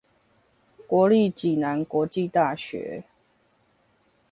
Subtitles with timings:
[0.87, 3.03] 國立暨南國際大學